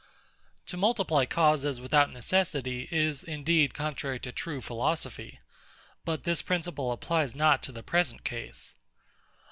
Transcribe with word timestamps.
To 0.65 0.77
multiply 0.77 1.25
causes 1.27 1.79
without 1.79 2.11
necessity, 2.11 2.87
is 2.89 3.23
indeed 3.23 3.75
contrary 3.75 4.19
to 4.21 4.31
true 4.31 4.59
philosophy: 4.59 5.39
but 6.05 6.23
this 6.23 6.41
principle 6.41 6.91
applies 6.91 7.35
not 7.35 7.61
to 7.61 7.71
the 7.71 7.83
present 7.83 8.23
case. 8.23 8.75